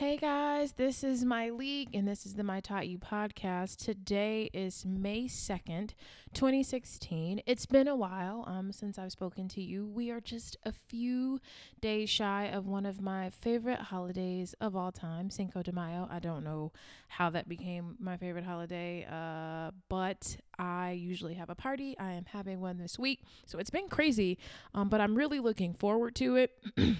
[0.00, 3.84] Hey guys, this is Myleik and this is the My Taught You podcast.
[3.84, 5.90] Today is May 2nd,
[6.32, 7.42] 2016.
[7.44, 9.84] It's been a while um, since I've spoken to you.
[9.84, 11.38] We are just a few
[11.82, 16.08] days shy of one of my favorite holidays of all time, Cinco de Mayo.
[16.10, 16.72] I don't know
[17.08, 21.94] how that became my favorite holiday, uh, but I usually have a party.
[21.98, 23.20] I am having one this week.
[23.44, 24.38] So it's been crazy,
[24.72, 26.52] um, but I'm really looking forward to it.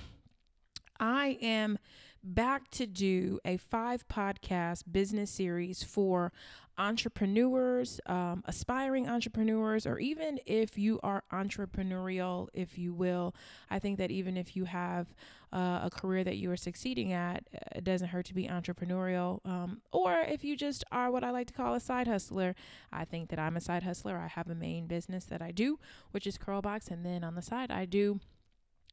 [1.01, 1.79] I am
[2.23, 6.32] back to do a five podcast business series for
[6.79, 13.35] entrepreneurs, um, aspiring entrepreneurs, or even if you are entrepreneurial, if you will.
[13.68, 15.08] I think that even if you have
[15.53, 17.44] uh, a career that you are succeeding at,
[17.75, 19.41] it doesn't hurt to be entrepreneurial.
[19.44, 22.55] Um, or if you just are what I like to call a side hustler,
[22.91, 24.16] I think that I'm a side hustler.
[24.16, 25.79] I have a main business that I do,
[26.13, 28.21] which is Curlbox, and then on the side, I do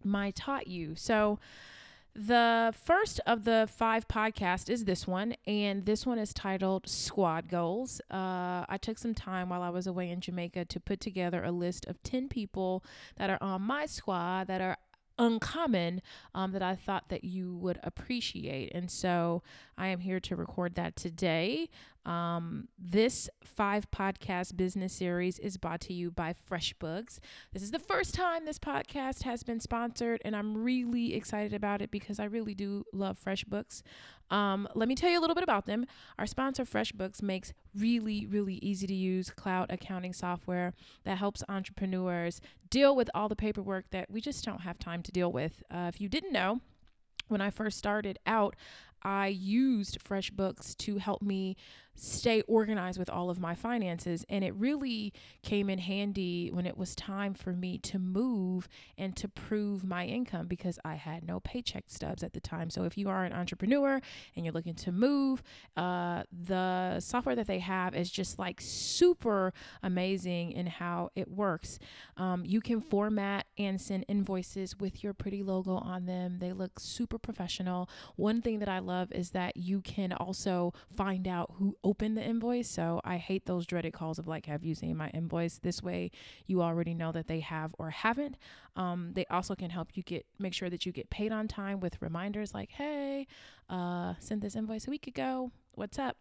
[0.04, 0.96] my taught you.
[0.96, 1.40] So,
[2.18, 7.48] the first of the five podcasts is this one, and this one is titled Squad
[7.48, 8.02] Goals.
[8.10, 11.52] Uh, I took some time while I was away in Jamaica to put together a
[11.52, 12.84] list of 10 people
[13.18, 14.78] that are on my squad that are
[15.18, 16.02] uncommon
[16.36, 18.72] um, that I thought that you would appreciate.
[18.74, 19.44] And so
[19.78, 21.70] I am here to record that today.
[22.06, 27.20] Um, this five podcast business series is brought to you by FreshBooks.
[27.52, 31.82] This is the first time this podcast has been sponsored, and I'm really excited about
[31.82, 33.82] it because I really do love FreshBooks.
[34.30, 35.86] Um, let me tell you a little bit about them.
[36.20, 42.42] Our sponsor, FreshBooks, makes really, really easy to use cloud accounting software that helps entrepreneurs
[42.70, 45.64] deal with all the paperwork that we just don't have time to deal with.
[45.72, 46.62] Uh, if you didn't know,
[47.28, 48.56] when I first started out,
[49.04, 51.56] I used FreshBooks to help me
[51.98, 54.24] stay organized with all of my finances.
[54.30, 59.16] And it really came in handy when it was time for me to move and
[59.18, 62.70] to prove my income because I had no paycheck stubs at the time.
[62.70, 64.00] So if you are an entrepreneur
[64.36, 65.42] and you're looking to move,
[65.76, 71.80] uh, the software that they have is just like super amazing in how it works.
[72.16, 76.80] Um, you can format and send invoices with your pretty logo on them, they look
[76.80, 77.90] super professional.
[78.16, 82.24] One thing that I love is that you can also find out who opened the
[82.24, 82.70] invoice.
[82.70, 85.60] So I hate those dreaded calls of like, have you seen my invoice?
[85.60, 86.12] This way
[86.48, 88.38] you already know that they have or haven't.
[88.76, 91.80] Um, they also can help you get make sure that you get paid on time
[91.80, 93.28] with reminders like, hey,
[93.70, 95.52] uh, sent this invoice a week ago.
[95.74, 96.18] What's up?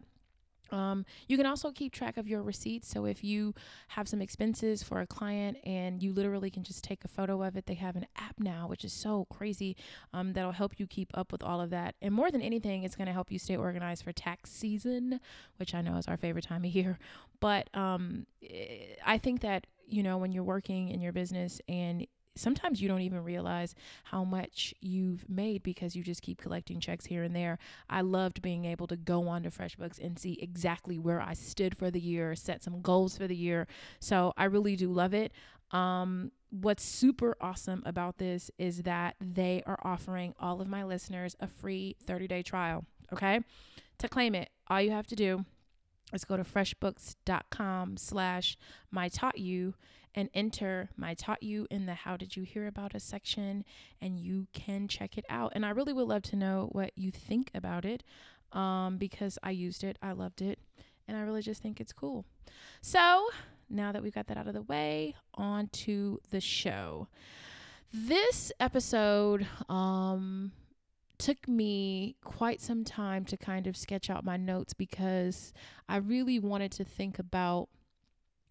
[0.71, 2.89] Um, you can also keep track of your receipts.
[2.89, 3.53] So if you
[3.89, 7.55] have some expenses for a client and you literally can just take a photo of
[7.55, 9.75] it, they have an app now, which is so crazy.
[10.13, 11.95] Um, that'll help you keep up with all of that.
[12.01, 15.19] And more than anything, it's going to help you stay organized for tax season,
[15.57, 16.99] which I know is our favorite time of year.
[17.39, 22.07] But um, eh, I think that you know when you're working in your business and
[22.37, 23.75] sometimes you don't even realize
[24.05, 27.57] how much you've made because you just keep collecting checks here and there.
[27.89, 31.77] I loved being able to go on to FreshBooks and see exactly where I stood
[31.77, 33.67] for the year, set some goals for the year.
[33.99, 35.31] So I really do love it.
[35.71, 41.35] Um, what's super awesome about this is that they are offering all of my listeners
[41.39, 42.85] a free 30 day trial.
[43.11, 43.41] Okay.
[43.99, 45.45] To claim it, all you have to do
[46.13, 48.57] is go to freshbooks.com slash
[48.91, 49.73] my taught you
[50.17, 53.63] and enter my taught you in the how did you hear about us section
[54.01, 55.53] and you can check it out.
[55.55, 58.03] And i really would love to know what you think about it
[58.51, 60.57] um, because i used it i loved it
[61.07, 62.25] and i really just think it's cool.
[62.81, 63.27] So
[63.69, 67.07] now that we've got that out of the way on to the show.
[67.93, 70.51] This episode um
[71.19, 75.51] took me quite some time to kind of sketch out my notes because
[75.89, 77.69] I really wanted to think about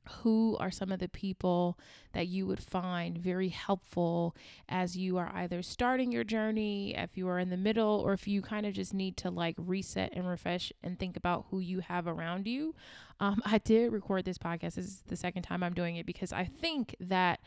[0.09, 1.79] who are some of the people
[2.13, 4.35] that you would find very helpful
[4.69, 8.27] as you are either starting your journey, if you are in the middle, or if
[8.27, 11.81] you kind of just need to like reset and refresh and think about who you
[11.81, 12.75] have around you.
[13.21, 14.75] Um, I did record this podcast.
[14.75, 17.41] This is the second time I'm doing it because I think that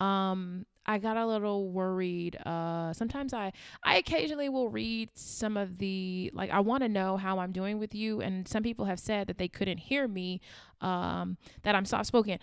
[0.00, 2.36] um I got a little worried.
[2.44, 3.52] Uh, sometimes I,
[3.84, 7.78] I occasionally will read some of the like I want to know how I'm doing
[7.78, 10.40] with you, and some people have said that they couldn't hear me,
[10.80, 12.38] um, that I'm soft spoken.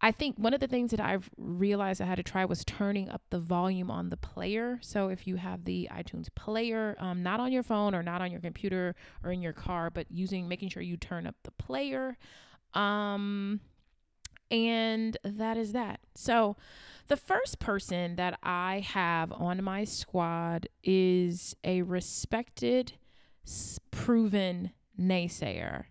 [0.00, 3.08] I think one of the things that I've realized I had to try was turning
[3.08, 4.78] up the volume on the player.
[4.80, 8.30] So if you have the iTunes player, um, not on your phone or not on
[8.30, 12.16] your computer or in your car, but using making sure you turn up the player.
[12.74, 13.60] Um,
[14.52, 15.98] and that is that.
[16.14, 16.56] So
[17.08, 22.92] the first person that I have on my squad is a respected,
[23.90, 25.84] proven naysayer.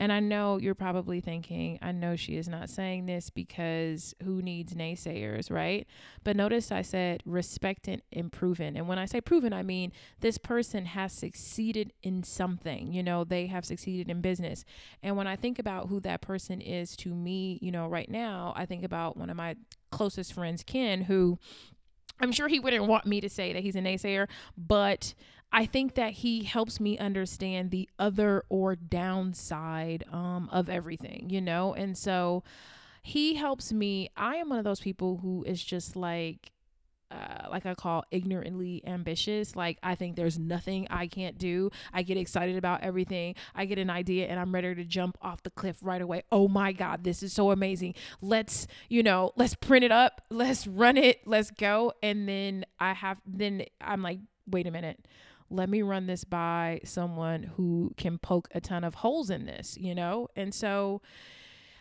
[0.00, 4.40] And I know you're probably thinking, I know she is not saying this because who
[4.40, 5.86] needs naysayers, right?
[6.24, 8.78] But notice I said respect and proven.
[8.78, 13.24] And when I say proven, I mean this person has succeeded in something, you know,
[13.24, 14.64] they have succeeded in business.
[15.02, 18.54] And when I think about who that person is to me, you know, right now,
[18.56, 19.56] I think about one of my
[19.90, 21.38] closest friends, Ken, who
[22.20, 25.14] I'm sure he wouldn't want me to say that he's a naysayer, but
[25.52, 31.40] I think that he helps me understand the other or downside um, of everything, you
[31.40, 31.74] know?
[31.74, 32.44] And so
[33.02, 34.10] he helps me.
[34.16, 36.52] I am one of those people who is just like,
[37.10, 39.56] uh, like I call ignorantly ambitious.
[39.56, 41.70] Like I think there's nothing I can't do.
[41.92, 43.34] I get excited about everything.
[43.52, 46.22] I get an idea and I'm ready to jump off the cliff right away.
[46.30, 47.94] Oh my God, this is so amazing.
[48.20, 50.20] Let's, you know, let's print it up.
[50.30, 51.26] Let's run it.
[51.26, 51.92] Let's go.
[52.00, 55.04] And then I have, then I'm like, wait a minute
[55.50, 59.76] let me run this by someone who can poke a ton of holes in this,
[59.78, 60.28] you know?
[60.36, 61.02] And so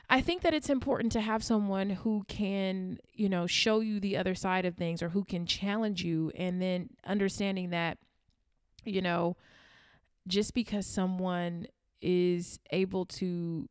[0.09, 4.17] I think that it's important to have someone who can, you know, show you the
[4.17, 7.99] other side of things or who can challenge you and then understanding that,
[8.83, 9.37] you know,
[10.27, 11.67] just because someone
[12.01, 13.69] is able to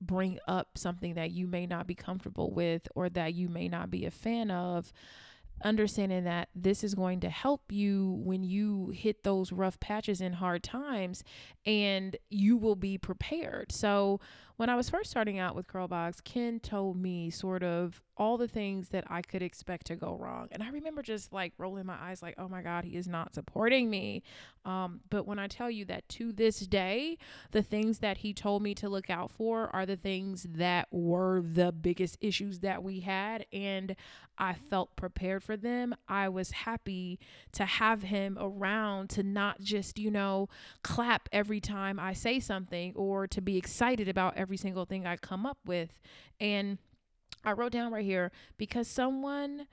[0.00, 3.90] bring up something that you may not be comfortable with or that you may not
[3.90, 4.92] be a fan of,
[5.62, 10.34] understanding that this is going to help you when you hit those rough patches in
[10.34, 11.22] hard times
[11.66, 13.72] and you will be prepared.
[13.72, 14.20] So,
[14.60, 18.46] when I was first starting out with Curlbox, Ken told me sort of all the
[18.46, 20.48] things that I could expect to go wrong.
[20.52, 23.34] And I remember just like rolling my eyes, like, oh my God, he is not
[23.34, 24.22] supporting me.
[24.66, 27.16] Um, but when I tell you that to this day,
[27.52, 31.40] the things that he told me to look out for are the things that were
[31.40, 33.46] the biggest issues that we had.
[33.54, 33.96] And
[34.36, 35.94] I felt prepared for them.
[36.06, 37.18] I was happy
[37.52, 40.50] to have him around to not just, you know,
[40.82, 45.16] clap every time I say something or to be excited about every single thing I
[45.16, 46.00] come up with.
[46.40, 46.78] And
[47.44, 49.68] I wrote down right here because someone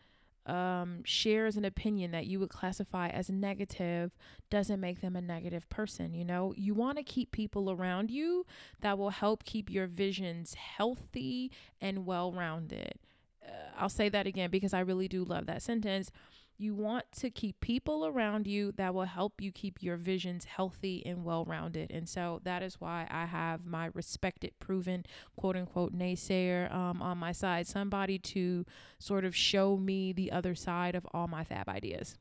[0.46, 4.12] um, shares an opinion that you would classify as negative
[4.52, 6.14] doesn't make them a negative person.
[6.14, 8.46] You know, you want to keep people around you
[8.82, 11.52] that will help keep your visions healthy
[11.82, 13.00] and well rounded.
[13.44, 16.12] Uh, I'll say that again because I really do love that sentence.
[16.59, 21.04] You want to keep people around you that will help you keep your visions healthy
[21.06, 21.92] and well rounded.
[21.92, 25.06] And so that is why I have my respected, proven,
[25.36, 27.68] quote unquote, naysayer um, on my side.
[27.68, 28.65] Somebody to
[28.98, 32.18] sort of show me the other side of all my fab ideas.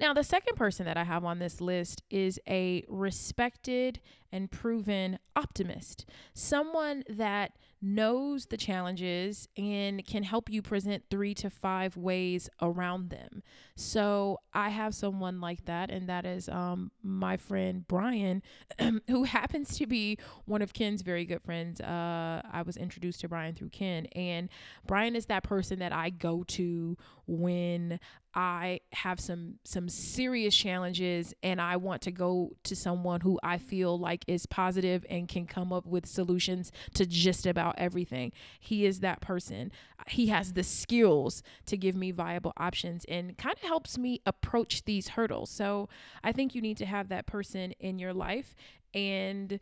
[0.00, 4.00] Now, the second person that I have on this list is a respected
[4.32, 6.04] and proven optimist,
[6.34, 13.08] someone that knows the challenges and can help you present three to five ways around
[13.08, 13.42] them.
[13.74, 18.42] So I have someone like that, and that is um, my friend Brian,
[19.08, 21.80] who happens to be one of Ken's very good friends.
[21.80, 24.50] Uh, I was introduced to Brian through Ken, and
[24.86, 27.98] Brian is that person that I go to when
[28.34, 33.58] I have some some serious challenges and I want to go to someone who I
[33.58, 38.32] feel like is positive and can come up with solutions to just about everything.
[38.58, 39.72] He is that person.
[40.08, 44.84] He has the skills to give me viable options and kind of helps me approach
[44.84, 45.50] these hurdles.
[45.50, 45.88] So
[46.22, 48.54] I think you need to have that person in your life.
[48.94, 49.60] And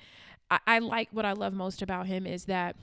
[0.51, 2.77] I, I like what I love most about him is that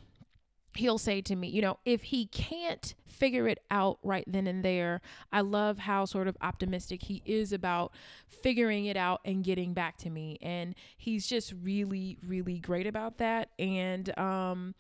[0.76, 4.64] he'll say to me, you know, if he can't figure it out right then and
[4.64, 5.02] there,
[5.32, 7.94] I love how sort of optimistic he is about
[8.28, 10.38] figuring it out and getting back to me.
[10.42, 13.50] And he's just really, really great about that.
[13.58, 14.76] And, um,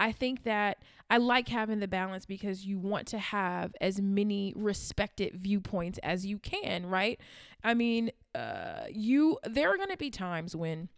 [0.00, 0.78] I think that
[1.10, 6.24] I like having the balance because you want to have as many respected viewpoints as
[6.24, 7.20] you can, right?
[7.62, 10.88] I mean, uh, you there are going to be times when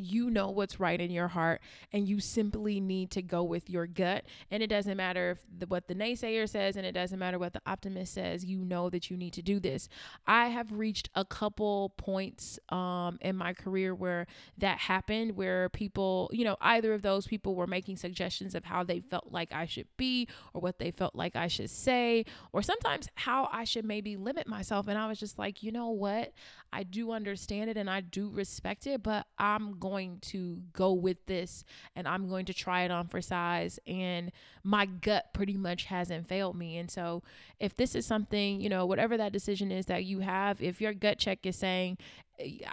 [0.00, 1.60] you know what's right in your heart
[1.92, 4.24] and you simply need to go with your gut.
[4.50, 7.52] And it doesn't matter if the, what the naysayer says and it doesn't matter what
[7.52, 9.88] the optimist says you know that you need to do this.
[10.26, 14.26] I have reached a couple points um, in my career where
[14.58, 18.82] that happened where people you know either of those people were making suggestions of how
[18.82, 22.62] they felt like i should be or what they felt like i should say or
[22.62, 24.88] sometimes how i should maybe limit myself.
[24.88, 26.32] And i was just like you know what?
[26.72, 30.92] I do understand it and i do respect it but i'm going going to go
[30.92, 31.64] with this
[31.96, 33.78] and I'm going to try it on for size.
[33.86, 34.30] And
[34.62, 36.78] my gut pretty much hasn't failed me.
[36.78, 37.22] And so,
[37.58, 40.94] if this is something, you know, whatever that decision is that you have, if your
[40.94, 41.98] gut check is saying,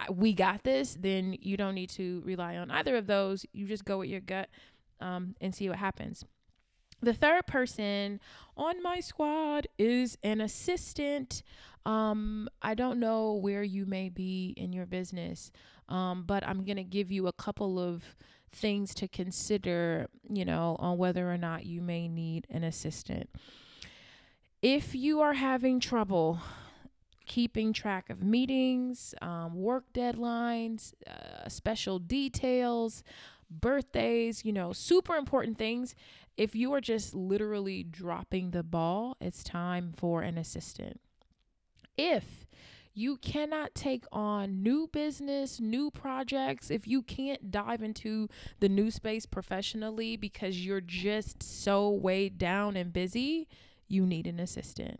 [0.09, 3.45] we got this, then you don't need to rely on either of those.
[3.51, 4.50] You just go with your gut
[5.01, 6.24] um, and see what happens.
[7.01, 8.19] The third person
[8.55, 11.43] on my squad is an assistant.
[11.86, 15.51] Um, I don't know where you may be in your business,
[15.89, 18.03] um, but I'm going to give you a couple of
[18.51, 23.29] things to consider, you know, on whether or not you may need an assistant.
[24.62, 26.39] If you are having trouble
[27.27, 33.03] keeping track of meetings, um, work deadlines, uh, special details,
[33.51, 35.94] birthdays, you know, super important things.
[36.38, 41.01] If you are just literally dropping the ball, it's time for an assistant.
[41.98, 42.46] If
[42.98, 48.27] you cannot take on new business, new projects, if you can't dive into
[48.60, 53.48] the new space professionally because you're just so weighed down and busy,
[53.88, 55.00] you need an assistant.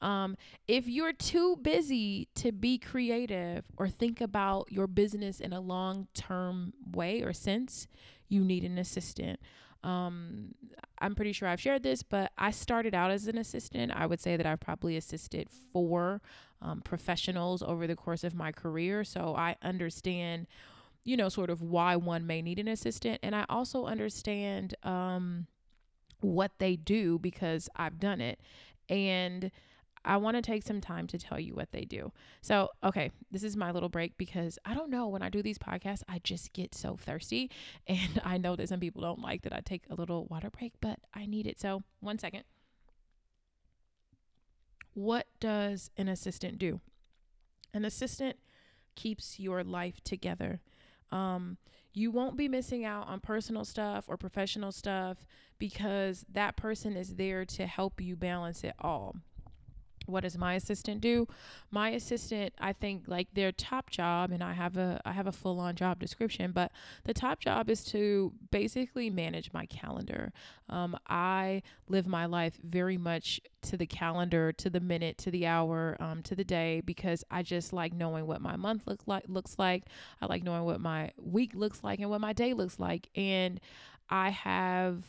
[0.00, 5.60] Um, if you're too busy to be creative or think about your business in a
[5.60, 7.86] long term way or sense,
[8.28, 9.40] you need an assistant.
[9.82, 10.54] Um,
[10.98, 13.92] I'm pretty sure I've shared this, but I started out as an assistant.
[13.94, 16.22] I would say that I've probably assisted four
[16.62, 19.04] um, professionals over the course of my career.
[19.04, 20.46] So I understand,
[21.04, 23.20] you know, sort of why one may need an assistant.
[23.22, 25.46] And I also understand um,
[26.20, 28.40] what they do because I've done it.
[28.88, 29.50] And
[30.06, 32.12] I want to take some time to tell you what they do.
[32.40, 35.58] So, okay, this is my little break because I don't know when I do these
[35.58, 37.50] podcasts, I just get so thirsty.
[37.88, 40.72] And I know that some people don't like that I take a little water break,
[40.80, 41.60] but I need it.
[41.60, 42.44] So, one second.
[44.94, 46.80] What does an assistant do?
[47.74, 48.36] An assistant
[48.94, 50.60] keeps your life together.
[51.12, 51.58] Um,
[51.92, 55.26] you won't be missing out on personal stuff or professional stuff
[55.58, 59.16] because that person is there to help you balance it all
[60.06, 61.26] what does my assistant do?
[61.70, 65.32] My assistant i think like their top job and i have a i have a
[65.32, 66.70] full on job description but
[67.04, 70.32] the top job is to basically manage my calendar.
[70.68, 75.46] Um, i live my life very much to the calendar to the minute to the
[75.46, 79.24] hour um, to the day because i just like knowing what my month look like
[79.28, 79.84] looks like.
[80.20, 83.08] I like knowing what my week looks like and what my day looks like.
[83.14, 83.60] And
[84.08, 85.02] i have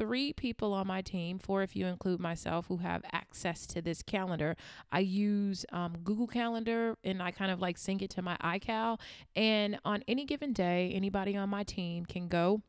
[0.00, 4.02] three people on my team, four if you include myself, who have access to this
[4.02, 4.56] calendar.
[4.90, 8.98] I use um, Google Calendar and I kind of like sync it to my iCal.
[9.36, 12.62] And on any given day, anybody on my team can go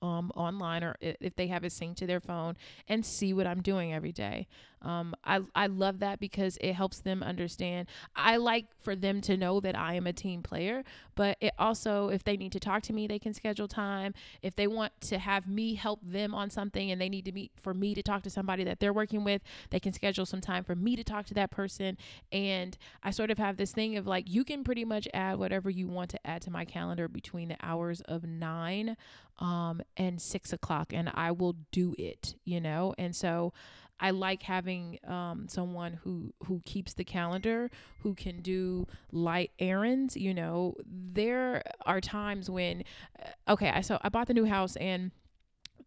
[0.00, 3.60] um, online or if they have it synced to their phone and see what I'm
[3.60, 4.46] doing every day.
[4.82, 7.88] Um, I, I love that because it helps them understand.
[8.14, 12.08] I like for them to know that I am a team player, but it also,
[12.08, 14.14] if they need to talk to me, they can schedule time.
[14.42, 17.52] If they want to have me help them on something and they need to meet
[17.60, 20.64] for me to talk to somebody that they're working with, they can schedule some time
[20.64, 21.98] for me to talk to that person.
[22.30, 25.70] And I sort of have this thing of like, you can pretty much add whatever
[25.70, 28.96] you want to add to my calendar between the hours of nine
[29.38, 32.94] um, and six o'clock, and I will do it, you know?
[32.98, 33.52] And so,
[34.00, 40.16] I like having um, someone who who keeps the calendar, who can do light errands.
[40.16, 42.84] You know, there are times when,
[43.22, 45.10] uh, okay, I so I bought the new house and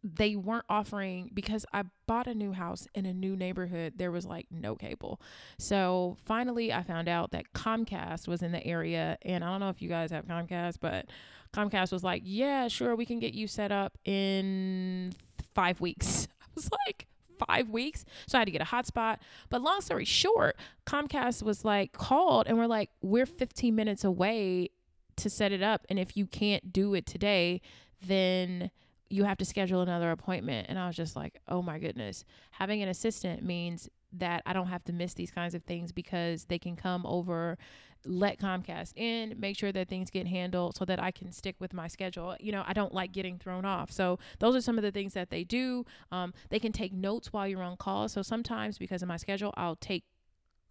[0.03, 3.93] they weren't offering because I bought a new house in a new neighborhood.
[3.97, 5.21] There was like no cable.
[5.59, 9.17] So finally, I found out that Comcast was in the area.
[9.21, 11.05] And I don't know if you guys have Comcast, but
[11.53, 15.13] Comcast was like, yeah, sure, we can get you set up in
[15.53, 16.27] five weeks.
[16.41, 17.07] I was like,
[17.47, 18.05] five weeks.
[18.27, 19.17] So I had to get a hotspot.
[19.49, 24.69] But long story short, Comcast was like called and we're like, we're 15 minutes away
[25.17, 25.85] to set it up.
[25.89, 27.61] And if you can't do it today,
[28.05, 28.71] then
[29.09, 30.67] you have to schedule another appointment.
[30.69, 32.23] And I was just like, oh my goodness.
[32.51, 36.45] Having an assistant means that I don't have to miss these kinds of things because
[36.45, 37.57] they can come over
[38.05, 41.73] let Comcast in, make sure that things get handled so that I can stick with
[41.73, 42.35] my schedule.
[42.39, 43.91] You know, I don't like getting thrown off.
[43.91, 45.85] So those are some of the things that they do.
[46.11, 48.09] Um, they can take notes while you're on call.
[48.09, 50.03] So sometimes because of my schedule, I'll take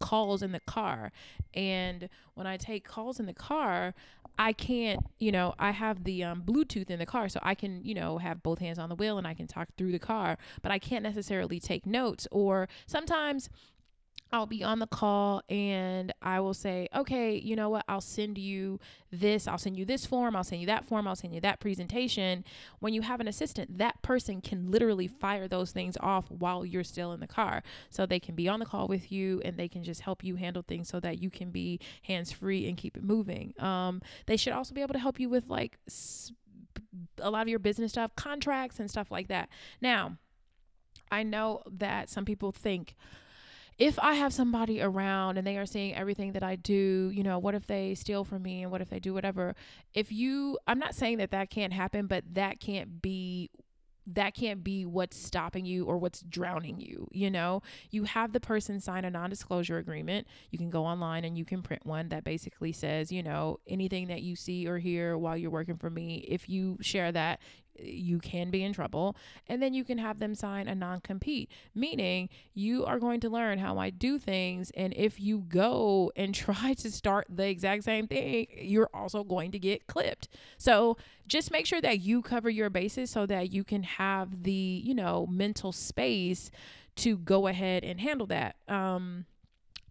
[0.01, 1.13] calls in the car.
[1.55, 3.95] And when I take calls in the car,
[4.39, 7.85] I can't, you know, I have the um, Bluetooth in the car, so I can,
[7.85, 10.39] you know, have both hands on the wheel and I can talk through the car,
[10.63, 12.27] but I can't necessarily take notes.
[12.31, 13.51] Or sometimes
[14.33, 17.85] I'll be on the call and I will say, okay, you know what?
[17.89, 18.79] I'll send you
[19.11, 19.49] this.
[19.49, 20.37] I'll send you this form.
[20.37, 21.09] I'll send you that form.
[21.09, 22.45] I'll send you that presentation.
[22.79, 26.85] When you have an assistant, that person can literally fire those things off while you're
[26.85, 27.63] still in the car.
[27.91, 30.37] So they can be on the call with you and they can just help you
[30.37, 33.55] handle things so that you can be hands free and keep it moving.
[33.59, 35.79] Um, they should also be able to help you with like
[37.19, 39.49] a lot of your business stuff, contracts, and stuff like that.
[39.81, 40.17] Now,
[41.11, 42.95] I know that some people think,
[43.81, 47.39] if I have somebody around and they are seeing everything that I do, you know,
[47.39, 49.55] what if they steal from me and what if they do whatever?
[49.95, 53.51] If you, I'm not saying that that can't happen, but that can't be
[54.07, 57.07] that can't be what's stopping you or what's drowning you.
[57.13, 60.27] You know, you have the person sign a non disclosure agreement.
[60.51, 64.09] You can go online and you can print one that basically says, you know, anything
[64.09, 67.41] that you see or hear while you're working for me, if you share that,
[67.79, 69.17] you can be in trouble.
[69.49, 73.29] And then you can have them sign a non compete, meaning you are going to
[73.29, 74.71] learn how I do things.
[74.77, 79.53] And if you go and try to start the exact same thing, you're also going
[79.53, 80.29] to get clipped.
[80.59, 80.97] So
[81.27, 84.95] just make sure that you cover your bases so that you can have the, you
[84.95, 86.51] know, mental space
[86.97, 88.57] to go ahead and handle that.
[88.69, 89.27] Um,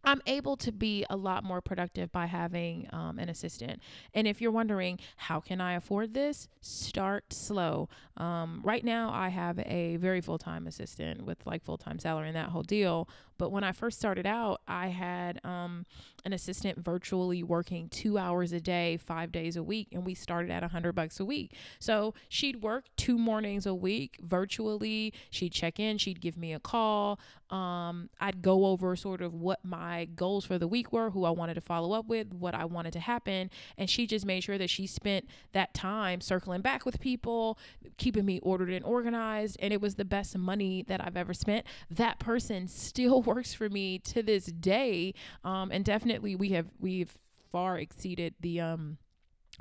[0.09, 3.79] I'm able to be a lot more productive by having um, an assistant.
[4.15, 6.47] And if you're wondering, how can I afford this?
[6.61, 7.89] Start slow.
[8.17, 12.27] Um, right now, I have a very full time assistant with like full time salary
[12.27, 13.07] and that whole deal.
[13.39, 15.85] But when I first started out, I had um,
[16.25, 20.51] an assistant virtually working two hours a day, five days a week, and we started
[20.51, 21.55] at a hundred bucks a week.
[21.79, 25.13] So she'd work two mornings a week virtually.
[25.31, 27.19] She'd check in, she'd give me a call.
[27.49, 31.31] Um, I'd go over sort of what my goals for the week were, who I
[31.31, 34.59] wanted to follow up with, what I wanted to happen, and she just made sure
[34.59, 37.57] that she spent that time circling back with people,
[37.97, 41.65] keeping me ordered and organized, and it was the best money that I've ever spent.
[41.89, 45.13] That person still works for me to this day.
[45.43, 47.17] Um, and definitely we have we've
[47.51, 48.97] far exceeded the um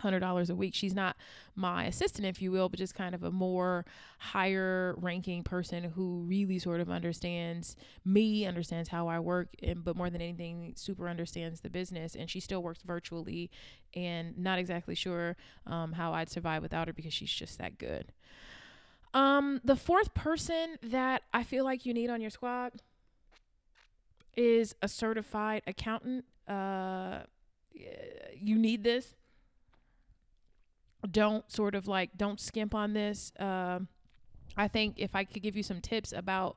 [0.01, 0.75] hundred dollars a week.
[0.75, 1.17] She's not
[1.55, 3.85] my assistant, if you will, but just kind of a more
[4.19, 9.97] higher ranking person who really sort of understands me, understands how I work, and but
[9.97, 12.15] more than anything, super understands the business.
[12.15, 13.51] And she still works virtually,
[13.95, 18.13] and not exactly sure um, how I'd survive without her because she's just that good.
[19.15, 22.83] Um, the fourth person that I feel like you need on your squad
[24.39, 26.25] is a certified accountant.
[26.47, 27.23] Uh,
[28.35, 29.17] you need this.
[31.11, 33.33] Don't sort of like don't skimp on this.
[33.39, 33.81] Uh,
[34.57, 36.57] I think if I could give you some tips about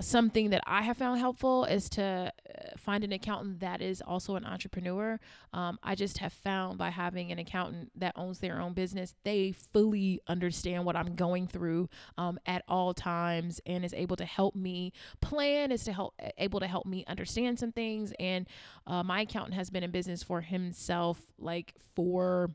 [0.00, 4.36] something that I have found helpful is to uh, find an accountant that is also
[4.36, 5.20] an entrepreneur.
[5.52, 9.52] Um, I just have found by having an accountant that owns their own business, they
[9.52, 14.54] fully understand what I'm going through um, at all times and is able to help
[14.54, 18.12] me plan, is to help able to help me understand some things.
[18.18, 18.48] And
[18.86, 22.50] uh, my accountant has been in business for himself like for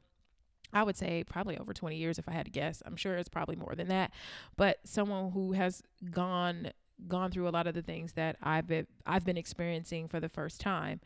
[0.74, 2.84] I would say probably over 20 years if I had to guess.
[2.86, 4.12] I'm sure it's probably more than that.
[4.58, 6.72] But someone who has gone
[7.08, 10.30] gone through a lot of the things that I've been, I've been experiencing for the
[10.30, 11.02] first time.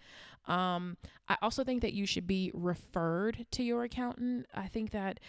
[0.48, 0.98] Um,
[1.28, 4.48] I also think that you should be referred to your accountant.
[4.54, 5.20] I think that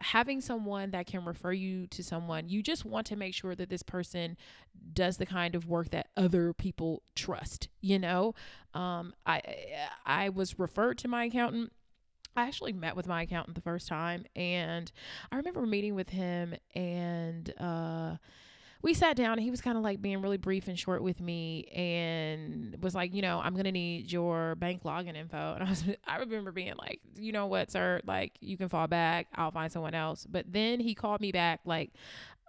[0.00, 3.70] having someone that can refer you to someone, you just want to make sure that
[3.70, 4.36] this person
[4.92, 7.68] does the kind of work that other people trust.
[7.80, 8.34] You know,
[8.74, 9.42] um, I
[10.04, 11.72] I was referred to my accountant.
[12.36, 14.90] I actually met with my accountant the first time, and
[15.30, 17.52] I remember meeting with him and.
[17.58, 18.16] Uh,
[18.84, 21.18] we sat down and he was kind of like being really brief and short with
[21.18, 25.54] me and was like, you know, I'm going to need your bank login info.
[25.54, 28.86] And I was, I remember being like, you know what, sir, like you can fall
[28.86, 29.28] back.
[29.34, 30.26] I'll find someone else.
[30.28, 31.92] But then he called me back like,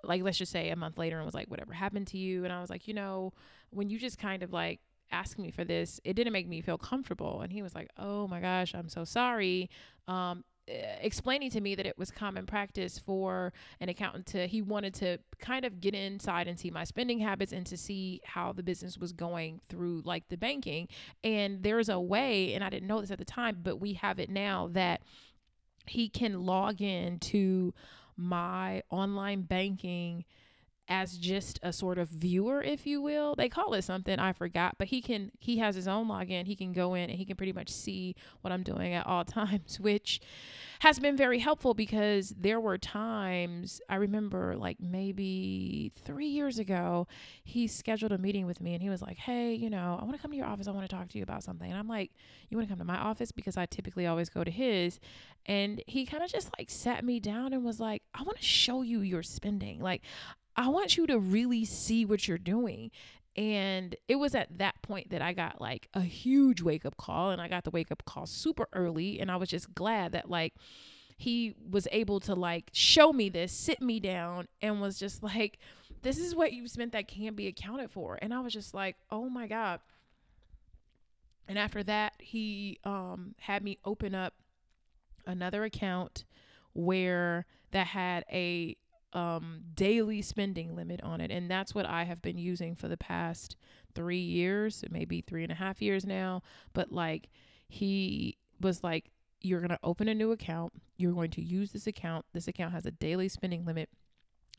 [0.04, 2.44] like, let's just say a month later and was like, whatever happened to you?
[2.44, 3.32] And I was like, you know,
[3.70, 6.80] when you just kind of like, ask me for this it didn't make me feel
[6.80, 9.70] comfortable and he was like oh my gosh i'm so sorry
[10.08, 14.64] um Uh, explaining to me that it was common practice for an accountant to he
[14.64, 18.52] wanted to kind of get inside and see my spending habits and to see how
[18.52, 20.88] the business was going through like the banking.
[21.24, 24.18] And there's a way and I didn't know this at the time but we have
[24.18, 25.04] it now that
[25.86, 27.72] he can log in to
[28.18, 30.26] my online banking
[30.88, 33.36] as just a sort of viewer if you will.
[33.36, 36.46] They call it something i forgot but he can he has his own login.
[36.46, 39.26] He can go in and he can pretty much see what i'm doing at all
[39.26, 40.22] times which
[40.80, 47.08] has been very helpful because there were times i remember like maybe three years ago
[47.44, 50.16] he scheduled a meeting with me and he was like hey you know i want
[50.16, 50.68] to come to your office.
[50.68, 51.70] I want to talk to you about something.
[51.70, 52.12] And i'm like
[52.50, 53.32] you want to come to my office?
[53.32, 55.00] Because i typically always go to his.
[55.48, 58.44] And he kind of just like sat me down and was like i want to
[58.44, 59.80] show you your spending.
[59.80, 60.02] Like
[60.56, 62.92] I want you to really see what you're doing.
[63.36, 67.32] And it was at that point that I got like a huge wake up call,
[67.32, 69.20] and I got the wake up call super early.
[69.20, 70.54] And I was just glad that, like,
[71.18, 75.60] he was able to like show me this, sit me down, and was just like,
[76.02, 78.18] This is what you spent that can't be accounted for.
[78.22, 79.80] And I was just like, Oh my God.
[81.48, 84.34] And after that, he um, had me open up
[85.28, 86.26] another account
[86.74, 88.76] where that had a
[89.16, 91.32] um, daily spending limit on it.
[91.32, 93.56] And that's what I have been using for the past
[93.96, 96.44] three years, maybe three and a half years now.
[96.74, 97.30] But like,
[97.68, 99.10] he was like,
[99.42, 100.74] you're going to open a new account.
[100.98, 102.26] You're going to use this account.
[102.34, 103.90] This account has a daily spending limit.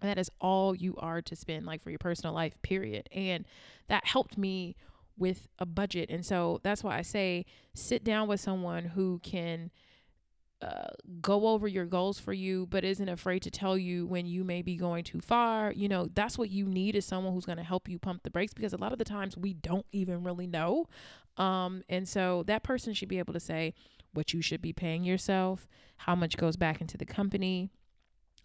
[0.00, 3.46] And that is all you are to spend like for your personal life period and
[3.88, 4.76] that helped me
[5.16, 9.70] with a budget and so that's why i say sit down with someone who can
[10.62, 10.88] uh,
[11.20, 14.62] go over your goals for you, but isn't afraid to tell you when you may
[14.62, 15.72] be going too far.
[15.72, 18.30] You know, that's what you need is someone who's going to help you pump the
[18.30, 20.86] brakes because a lot of the times we don't even really know.
[21.36, 23.74] Um, and so that person should be able to say
[24.14, 27.70] what you should be paying yourself, how much goes back into the company,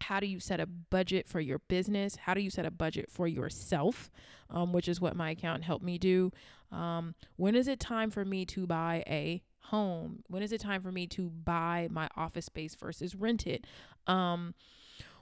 [0.02, 3.06] how do you set a budget for your business how do you set a budget
[3.10, 4.10] for yourself
[4.50, 6.32] um, which is what my account helped me do
[6.72, 10.82] um, when is it time for me to buy a home when is it time
[10.82, 13.66] for me to buy my office space versus rent it
[14.08, 14.54] um,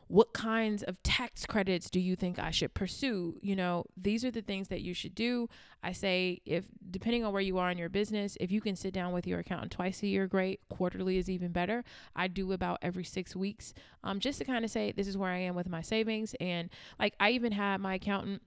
[0.09, 3.37] what kinds of tax credits do you think I should pursue?
[3.43, 5.47] You know, these are the things that you should do.
[5.83, 8.91] I say, if depending on where you are in your business, if you can sit
[8.91, 10.61] down with your accountant twice a year, great.
[10.67, 11.83] Quarterly is even better.
[12.15, 15.29] I do about every six weeks, um, just to kind of say, this is where
[15.29, 16.35] I am with my savings.
[16.39, 18.41] And like, I even had my accountant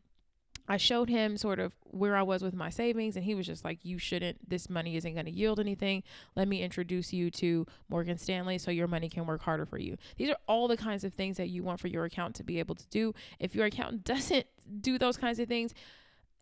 [0.68, 3.64] I showed him sort of where I was with my savings, and he was just
[3.64, 6.02] like, You shouldn't, this money isn't going to yield anything.
[6.36, 9.96] Let me introduce you to Morgan Stanley so your money can work harder for you.
[10.16, 12.58] These are all the kinds of things that you want for your account to be
[12.58, 13.14] able to do.
[13.38, 14.46] If your accountant doesn't
[14.80, 15.74] do those kinds of things,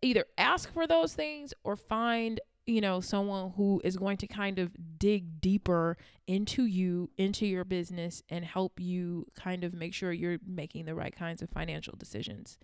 [0.01, 4.59] either ask for those things or find you know someone who is going to kind
[4.59, 10.11] of dig deeper into you into your business and help you kind of make sure
[10.11, 12.59] you're making the right kinds of financial decisions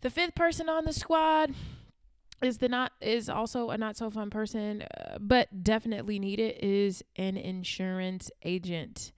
[0.00, 1.54] the fifth person on the squad
[2.42, 7.02] is the not is also a not so fun person, uh, but definitely needed is
[7.16, 9.12] an insurance agent.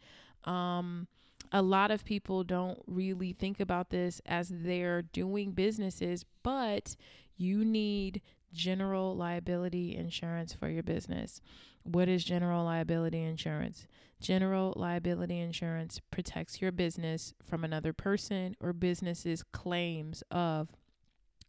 [0.44, 1.06] Um,
[1.52, 6.96] a lot of people don't really think about this as they're doing businesses, but
[7.36, 11.40] you need general liability insurance for your business.
[11.82, 13.86] What is general liability insurance?
[14.20, 20.70] General liability insurance protects your business from another person or business's claims of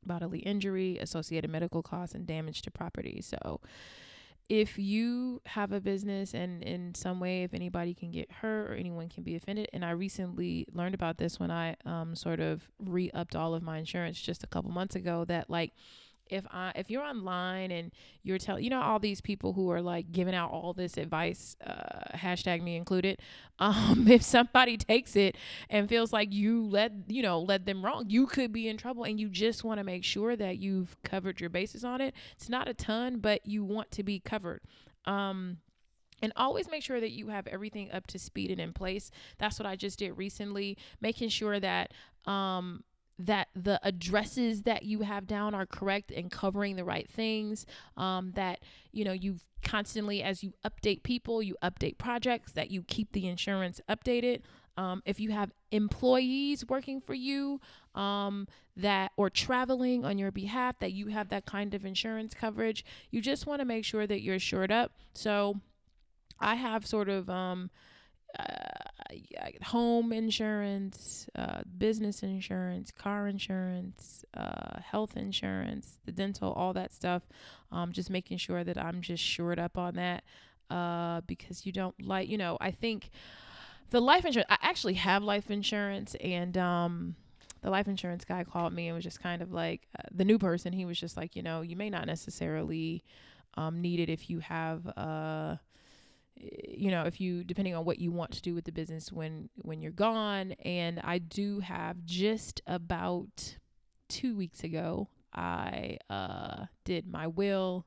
[0.05, 3.21] bodily injury, associated medical costs, and damage to property.
[3.21, 3.59] So,
[4.49, 8.73] if you have a business and in some way, if anybody can get hurt or
[8.73, 12.69] anyone can be offended, and I recently learned about this when I um, sort of
[12.79, 15.73] re upped all of my insurance just a couple months ago, that like
[16.31, 17.91] if I if you're online and
[18.23, 21.55] you're telling you know all these people who are like giving out all this advice,
[21.65, 23.19] uh, hashtag me included.
[23.61, 25.37] Um, if somebody takes it
[25.69, 29.03] and feels like you led you know led them wrong, you could be in trouble,
[29.03, 32.15] and you just want to make sure that you've covered your bases on it.
[32.35, 34.61] It's not a ton, but you want to be covered.
[35.05, 35.57] Um,
[36.21, 39.11] and always make sure that you have everything up to speed and in place.
[39.37, 41.93] That's what I just did recently, making sure that
[42.25, 42.83] um,
[43.25, 47.65] that the addresses that you have down are correct and covering the right things
[47.97, 48.59] um, that
[48.91, 53.27] you know you constantly as you update people you update projects that you keep the
[53.27, 54.41] insurance updated.
[54.77, 57.59] Um, if you have employees working for you
[57.93, 62.85] um, that or traveling on your behalf that you have that kind of insurance coverage
[63.11, 64.93] you just want to make sure that you're shored up.
[65.13, 65.59] So
[66.43, 67.69] i have sort of um,
[68.39, 68.43] uh,
[69.63, 77.23] home insurance, uh, business insurance, car insurance, uh, health insurance, the dental, all that stuff.
[77.71, 80.23] Um, just making sure that I'm just shored up on that
[80.69, 83.09] uh, because you don't like, you know, I think
[83.89, 87.15] the life insurance, I actually have life insurance and, um,
[87.61, 90.39] the life insurance guy called me and was just kind of like uh, the new
[90.39, 90.73] person.
[90.73, 93.03] He was just like, you know, you may not necessarily
[93.55, 95.57] um, need it if you have uh,
[96.37, 99.49] you know if you depending on what you want to do with the business when
[99.61, 100.53] when you're gone.
[100.63, 103.57] And i do have just about
[104.09, 107.85] two weeks ago i uh did my will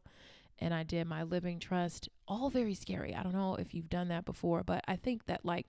[0.60, 2.08] and i did my living trust.
[2.26, 3.14] All very scary.
[3.14, 5.66] I don't know if you've done that before but i think that like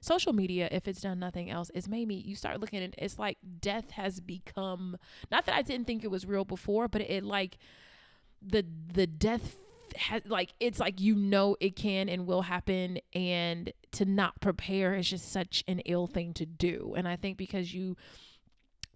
[0.00, 3.18] social media if it's done nothing else it's made me you start looking at it's
[3.18, 4.96] like death has become
[5.30, 7.58] not that i didn't think it was real before but it like
[8.40, 9.56] the the death
[9.96, 14.94] has like it's like you know it can and will happen and to not prepare
[14.94, 16.94] is just such an ill thing to do.
[16.96, 17.96] And i think because you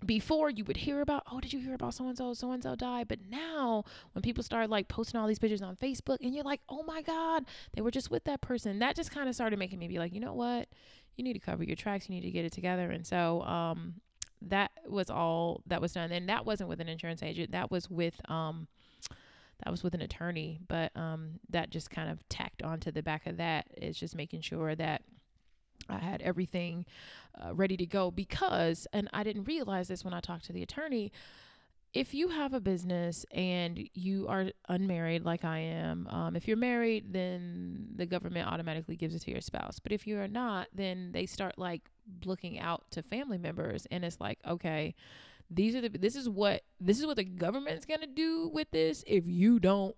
[0.05, 2.63] before you would hear about oh did you hear about so and so so and
[2.63, 3.09] so died?
[3.09, 6.61] But now when people start like posting all these pictures on facebook and you're like
[6.69, 9.79] oh my god they were just with that person that just kind of started making
[9.79, 10.69] me be like you know what?
[11.17, 12.09] You need to cover your tracks.
[12.09, 12.91] You need to get it together.
[12.91, 13.95] And so um
[14.43, 16.13] that was all that was done.
[16.13, 17.53] And that wasn't with an insurance agent.
[17.53, 18.69] That was with um
[19.65, 23.27] that was with an attorney, but um, that just kind of tacked onto the back
[23.27, 25.03] of that is just making sure that
[25.89, 26.87] I had everything
[27.43, 30.63] uh, ready to go because, and I didn't realize this when I talked to the
[30.63, 31.13] attorney.
[31.93, 36.57] If you have a business and you are unmarried, like I am, um, if you're
[36.57, 39.81] married, then the government automatically gives it to your spouse.
[39.81, 41.83] But if you are not, then they start like
[42.25, 44.95] looking out out to family members and it's like okay
[45.51, 48.71] these are the this is what this is what the government's going to do with
[48.71, 49.97] this if you don't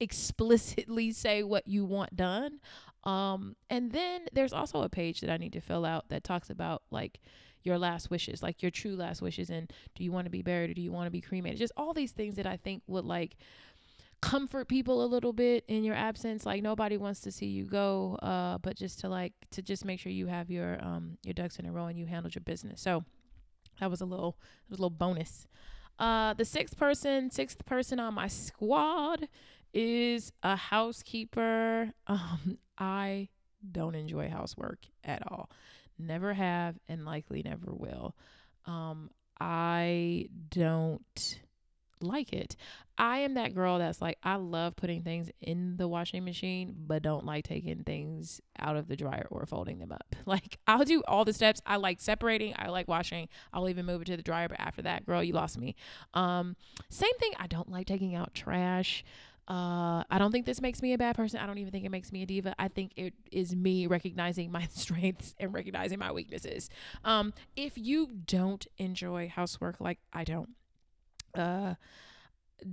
[0.00, 2.60] explicitly say what you want done.
[3.04, 6.50] Um and then there's also a page that I need to fill out that talks
[6.50, 7.20] about like
[7.64, 10.70] your last wishes like your true last wishes and do you want to be buried
[10.70, 11.58] or do you want to be cremated?
[11.58, 13.36] Just all these things that I think would like
[14.20, 18.16] comfort people a little bit in your absence like nobody wants to see you go
[18.22, 21.58] uh but just to like to just make sure you have your um your ducks
[21.58, 22.80] in a row and you handled your business.
[22.80, 23.04] So
[23.82, 25.48] that was a little it was a little bonus.
[25.98, 29.28] Uh the sixth person sixth person on my squad
[29.74, 31.92] is a housekeeper.
[32.06, 33.28] Um i
[33.70, 35.50] don't enjoy housework at all.
[35.98, 38.14] Never have and likely never will.
[38.66, 41.40] Um i don't
[42.02, 42.56] like it.
[42.98, 47.02] I am that girl that's like, I love putting things in the washing machine, but
[47.02, 50.04] don't like taking things out of the dryer or folding them up.
[50.24, 51.60] Like, I'll do all the steps.
[51.66, 53.28] I like separating, I like washing.
[53.52, 55.74] I'll even move it to the dryer, but after that, girl, you lost me.
[56.14, 56.56] Um,
[56.88, 59.04] same thing, I don't like taking out trash.
[59.48, 61.40] Uh, I don't think this makes me a bad person.
[61.40, 62.54] I don't even think it makes me a diva.
[62.58, 66.70] I think it is me recognizing my strengths and recognizing my weaknesses.
[67.04, 70.50] Um, if you don't enjoy housework like I don't,
[71.34, 71.74] uh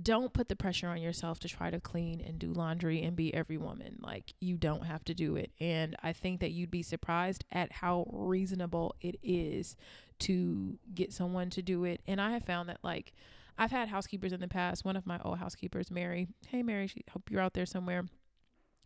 [0.02, 3.34] don't put the pressure on yourself to try to clean and do laundry and be
[3.34, 3.98] every woman.
[4.00, 5.50] Like, you don't have to do it.
[5.60, 9.76] And I think that you'd be surprised at how reasonable it is
[10.20, 12.00] to get someone to do it.
[12.06, 13.12] And I have found that, like,
[13.58, 14.84] I've had housekeepers in the past.
[14.84, 18.04] One of my old housekeepers, Mary, hey, Mary, she, hope you're out there somewhere.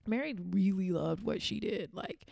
[0.07, 1.91] Mary really loved what she did.
[1.93, 2.27] Like,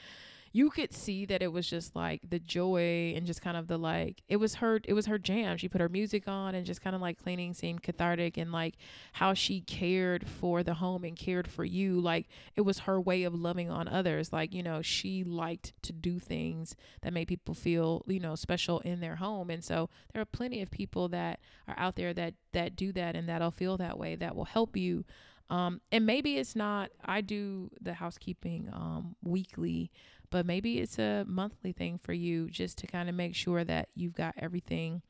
[0.52, 3.78] you could see that it was just like the joy and just kind of the
[3.78, 5.56] like it was her it was her jam.
[5.56, 8.74] She put her music on and just kind of like cleaning seemed cathartic and like
[9.14, 11.98] how she cared for the home and cared for you.
[12.00, 14.32] Like it was her way of loving on others.
[14.32, 18.80] Like you know she liked to do things that made people feel you know special
[18.80, 19.48] in their home.
[19.48, 23.16] And so there are plenty of people that are out there that that do that
[23.16, 25.04] and that'll feel that way that will help you.
[25.50, 29.90] Um, and maybe it's not i do the housekeeping um, weekly
[30.32, 33.90] but maybe it's a monthly thing for you just to kind of make sure that
[33.94, 35.02] you've got everything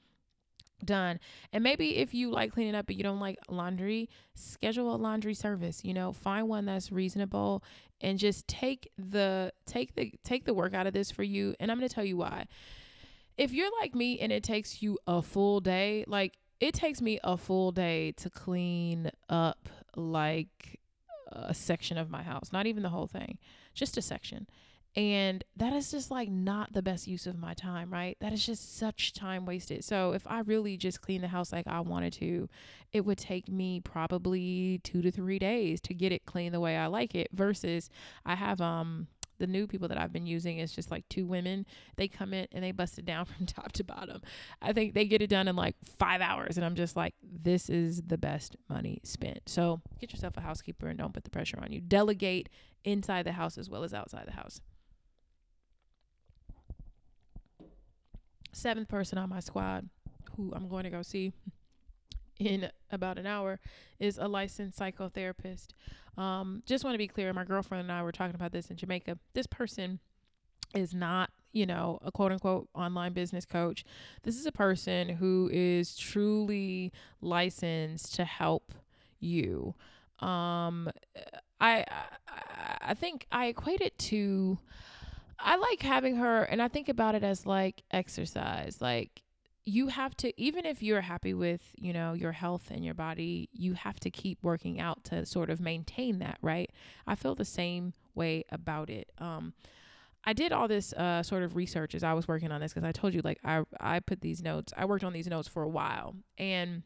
[0.84, 1.20] done.
[1.52, 5.34] And maybe if you like cleaning up but you don't like laundry, schedule a laundry
[5.34, 7.62] service, you know, find one that's reasonable
[8.00, 11.54] and just take the take the take the work out of this for you.
[11.60, 12.46] And I'm going to tell you why.
[13.38, 17.20] If you're like me and it takes you a full day, like it takes me
[17.22, 20.80] a full day to clean up like
[21.30, 23.38] a section of my house, not even the whole thing,
[23.72, 24.48] just a section.
[24.94, 28.16] And that is just like not the best use of my time, right?
[28.20, 29.84] That is just such time wasted.
[29.84, 32.48] So if I really just clean the house like I wanted to,
[32.92, 36.76] it would take me probably two to three days to get it clean the way
[36.76, 37.28] I like it.
[37.32, 37.88] Versus
[38.26, 39.06] I have um
[39.38, 41.66] the new people that I've been using is just like two women.
[41.96, 44.20] They come in and they bust it down from top to bottom.
[44.60, 46.56] I think they get it done in like five hours.
[46.56, 49.48] And I'm just like, this is the best money spent.
[49.48, 51.80] So get yourself a housekeeper and don't put the pressure on you.
[51.80, 52.50] Delegate
[52.84, 54.60] inside the house as well as outside the house.
[58.52, 59.88] Seventh person on my squad
[60.36, 61.32] who I'm going to go see
[62.38, 63.60] in about an hour
[63.98, 65.68] is a licensed psychotherapist.
[66.16, 68.76] Um, just want to be clear, my girlfriend and I were talking about this in
[68.76, 69.18] Jamaica.
[69.34, 70.00] This person
[70.74, 73.84] is not, you know, a quote unquote online business coach.
[74.22, 78.72] This is a person who is truly licensed to help
[79.20, 79.74] you.
[80.18, 80.90] Um,
[81.60, 81.84] I,
[82.28, 84.58] I, I think I equate it to
[85.42, 88.78] I like having her, and I think about it as like exercise.
[88.80, 89.22] Like,
[89.64, 93.48] you have to, even if you're happy with, you know, your health and your body,
[93.52, 96.70] you have to keep working out to sort of maintain that, right?
[97.06, 99.10] I feel the same way about it.
[99.18, 99.54] Um,
[100.24, 102.86] I did all this uh, sort of research as I was working on this because
[102.86, 104.72] I told you, like, I I put these notes.
[104.76, 106.82] I worked on these notes for a while, and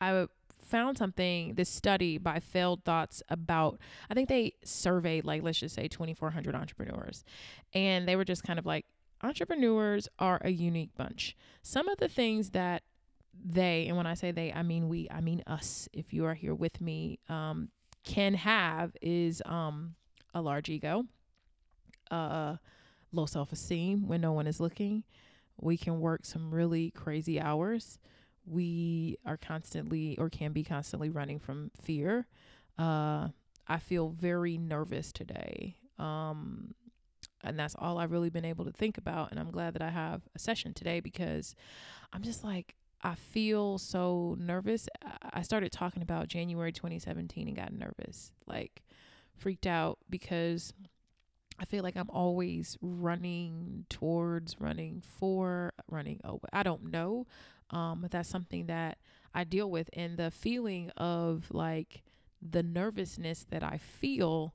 [0.00, 0.26] I
[0.72, 5.74] found something, this study by Failed Thoughts about, I think they surveyed, like, let's just
[5.74, 7.24] say 2,400 entrepreneurs.
[7.74, 8.86] And they were just kind of like,
[9.22, 11.36] entrepreneurs are a unique bunch.
[11.62, 12.84] Some of the things that
[13.44, 16.34] they, and when I say they, I mean we, I mean us, if you are
[16.34, 17.68] here with me, um,
[18.02, 19.94] can have is um,
[20.34, 21.04] a large ego,
[22.10, 22.56] uh,
[23.12, 25.04] low self esteem when no one is looking.
[25.60, 27.98] We can work some really crazy hours
[28.46, 32.26] we are constantly or can be constantly running from fear.
[32.78, 33.28] Uh,
[33.68, 35.76] I feel very nervous today.
[35.98, 36.74] Um,
[37.44, 39.30] and that's all I've really been able to think about.
[39.30, 41.54] And I'm glad that I have a session today because
[42.12, 44.88] I'm just like, I feel so nervous.
[45.32, 48.82] I started talking about January 2017 and got nervous, like
[49.36, 50.72] freaked out because
[51.58, 56.46] I feel like I'm always running towards, running for, running over.
[56.52, 57.26] I don't know.
[57.72, 58.98] Um, but that's something that
[59.34, 59.88] I deal with.
[59.94, 62.02] And the feeling of like
[62.40, 64.54] the nervousness that I feel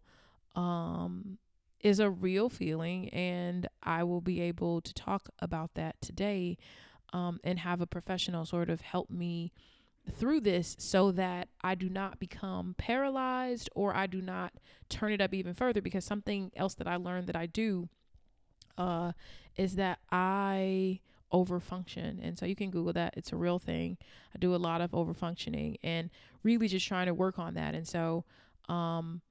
[0.55, 1.37] um,
[1.81, 3.09] is a real feeling.
[3.09, 6.57] And I will be able to talk about that today
[7.13, 9.51] um, and have a professional sort of help me
[10.13, 14.53] through this so that I do not become paralyzed or I do not
[14.89, 17.89] turn it up even further because something else that I learned that I do
[18.77, 19.11] uh,
[19.55, 21.01] is that I
[21.33, 22.19] overfunction.
[22.21, 23.13] And so you can Google that.
[23.17, 23.97] It's a real thing.
[24.33, 26.09] I do a lot of overfunctioning and
[26.43, 27.75] really just trying to work on that.
[27.75, 28.25] And so
[28.69, 29.21] um,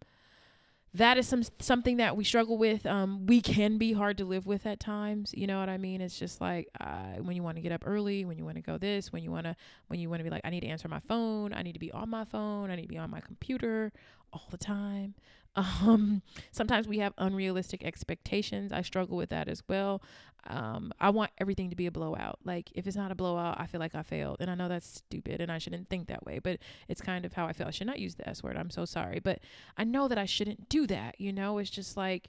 [0.95, 2.87] that is some something that we struggle with.
[2.87, 5.33] Um, we can be hard to live with at times.
[5.37, 6.01] You know what I mean?
[6.01, 8.63] It's just like uh, when you want to get up early, when you want to
[8.63, 9.57] go this, when you want to
[9.89, 11.79] when you want to be like, I need to answer my phone, I need to
[11.79, 13.93] be on my phone, I need to be on my computer
[14.33, 15.15] all the time.
[15.57, 16.21] Um,
[16.53, 18.73] sometimes we have unrealistic expectations.
[18.73, 20.03] I struggle with that as well.
[20.49, 22.39] Um, I want everything to be a blowout.
[22.45, 24.37] Like if it's not a blowout, I feel like I failed.
[24.41, 27.33] And I know that's stupid and I shouldn't think that way, but it's kind of
[27.33, 27.67] how I feel.
[27.67, 28.57] I should not use the S word.
[28.57, 29.19] I'm so sorry.
[29.19, 29.41] But
[29.77, 31.21] I know that I shouldn't do that.
[31.21, 32.29] You know, it's just like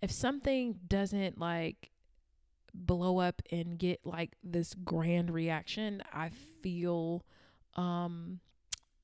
[0.00, 1.90] if something doesn't like
[2.74, 6.30] blow up and get like this grand reaction, I
[6.62, 7.24] feel
[7.74, 8.40] um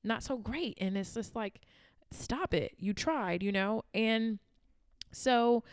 [0.03, 0.77] not so great.
[0.79, 1.61] And it's just like
[2.13, 2.73] stop it.
[2.77, 3.83] You tried, you know?
[3.93, 4.39] And
[5.11, 5.63] so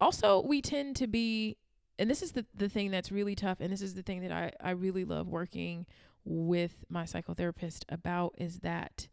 [0.00, 1.56] also we tend to be
[1.98, 4.32] and this is the, the thing that's really tough and this is the thing that
[4.32, 5.86] I, I really love working
[6.24, 9.08] with my psychotherapist about is that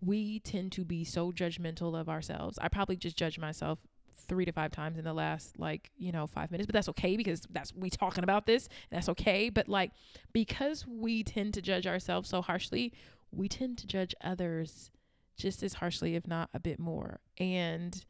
[0.00, 2.58] we tend to be so judgmental of ourselves.
[2.62, 3.80] I probably just judge myself
[4.28, 7.16] three to five times in the last like you know five minutes but that's okay
[7.16, 9.90] because that's we talking about this that's okay but like
[10.34, 12.92] because we tend to judge ourselves so harshly
[13.32, 14.90] we tend to judge others
[15.38, 17.20] just as harshly, if not a bit more.
[17.38, 18.04] And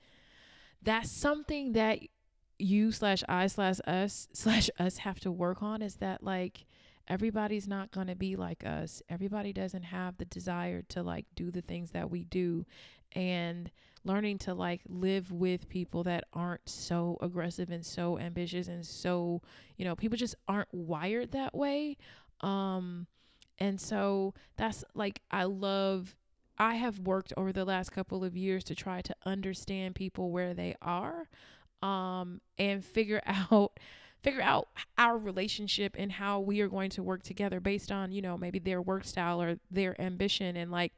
[0.83, 2.01] that's something that
[2.59, 6.67] you slash I slash us slash us have to work on is that like
[7.07, 9.03] everybody's not going to be like us.
[9.09, 12.67] Everybody doesn't have the desire to like do the things that we do.
[13.12, 13.71] And
[14.05, 19.43] learning to like live with people that aren't so aggressive and so ambitious and so,
[19.77, 21.97] you know, people just aren't wired that way.
[22.41, 23.07] Um,
[23.59, 26.14] and so that's like, I love
[26.59, 30.55] I have worked over the last couple of years to try to understand people where
[30.55, 31.29] they are
[31.83, 33.79] um, and figure out
[34.21, 38.21] figure out our relationship and how we are going to work together based on, you
[38.21, 40.92] know, maybe their work style or their ambition and like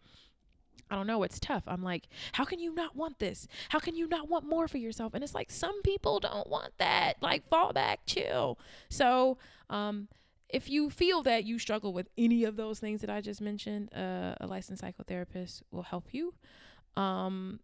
[0.91, 1.63] I don't know, it's tough.
[1.69, 3.47] I'm like, how can you not want this?
[3.69, 5.15] How can you not want more for yourself?
[5.15, 7.15] And it's like some people don't want that.
[7.21, 8.59] Like fall back, chill.
[8.89, 10.09] So, um
[10.53, 13.95] if you feel that you struggle with any of those things that I just mentioned,
[13.95, 16.35] uh, a licensed psychotherapist will help you.
[16.97, 17.61] Um,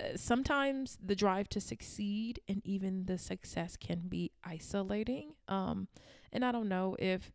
[0.00, 5.34] uh, sometimes the drive to succeed and even the success can be isolating.
[5.48, 5.88] Um,
[6.32, 7.32] and I don't know if,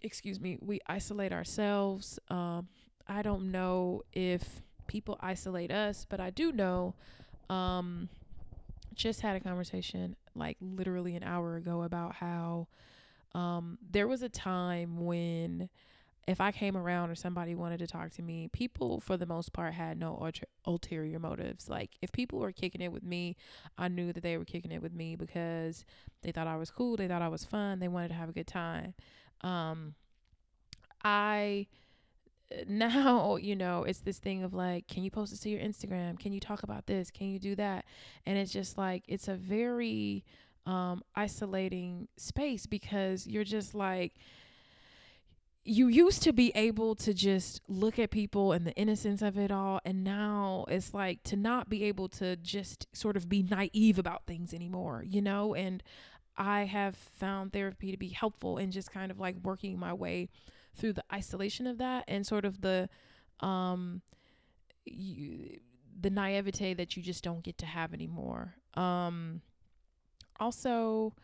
[0.00, 2.18] excuse me, we isolate ourselves.
[2.28, 2.68] Um,
[3.06, 6.94] I don't know if people isolate us, but I do know.
[7.50, 8.08] Um,
[8.94, 12.68] just had a conversation like literally an hour ago about how
[13.34, 15.68] um, there was a time when
[16.26, 19.54] if I came around or somebody wanted to talk to me, people for the most
[19.54, 21.70] part had no ulter- ulterior motives.
[21.70, 23.34] Like if people were kicking it with me,
[23.78, 25.86] I knew that they were kicking it with me because
[26.22, 28.32] they thought I was cool, they thought I was fun, they wanted to have a
[28.32, 28.92] good time.
[29.40, 29.94] Um,
[31.02, 31.66] I
[32.66, 36.18] now you know it's this thing of like can you post this to your instagram
[36.18, 37.84] can you talk about this can you do that
[38.24, 40.24] and it's just like it's a very
[40.68, 44.12] um, isolating space because you're just like,
[45.64, 49.50] you used to be able to just look at people and the innocence of it
[49.50, 49.80] all.
[49.86, 54.26] And now it's like to not be able to just sort of be naive about
[54.26, 55.54] things anymore, you know?
[55.54, 55.82] And
[56.36, 60.28] I have found therapy to be helpful in just kind of like working my way
[60.76, 62.90] through the isolation of that and sort of the,
[63.40, 64.02] um,
[64.84, 65.60] you,
[65.98, 68.54] the naivete that you just don't get to have anymore.
[68.74, 69.40] Um,
[70.40, 71.14] also,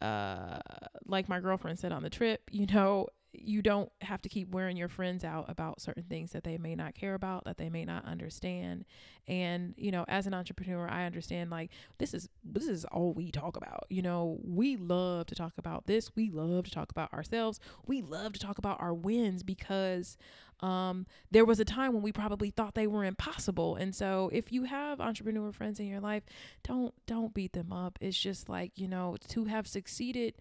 [0.00, 0.58] uh,
[1.06, 4.76] like my girlfriend said on the trip, you know, you don't have to keep wearing
[4.76, 7.84] your friends out about certain things that they may not care about, that they may
[7.84, 8.84] not understand.
[9.28, 13.30] And, you know, as an entrepreneur, I understand like this is this is all we
[13.30, 13.84] talk about.
[13.90, 16.14] You know, we love to talk about this.
[16.14, 17.60] We love to talk about ourselves.
[17.86, 20.16] We love to talk about our wins because
[20.60, 23.76] um, there was a time when we probably thought they were impossible.
[23.76, 26.22] And so if you have entrepreneur friends in your life,
[26.62, 27.98] don't don't beat them up.
[28.00, 30.34] It's just like, you know, to have succeeded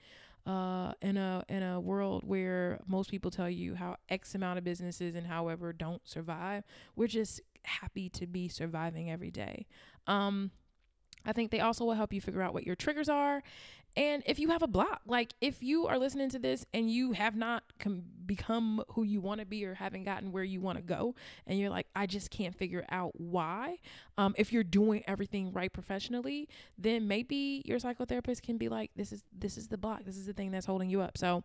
[0.45, 4.63] uh, in a in a world where most people tell you how X amount of
[4.63, 6.63] businesses and however don't survive,
[6.95, 9.65] we're just happy to be surviving every day.
[10.07, 10.51] Um,
[11.25, 13.41] I think they also will help you figure out what your triggers are
[13.97, 17.13] and if you have a block, like if you are listening to this and you
[17.13, 20.77] have not com- become who you want to be or haven't gotten where you want
[20.77, 21.15] to go,
[21.47, 23.77] and you're like, I just can't figure out why.
[24.17, 29.11] Um, if you're doing everything right professionally, then maybe your psychotherapist can be like, this
[29.11, 30.03] is this is the block.
[30.03, 31.17] This is the thing that's holding you up.
[31.17, 31.43] So,